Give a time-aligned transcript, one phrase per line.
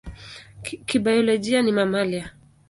[0.87, 2.31] Kibiolojia ni mamalia.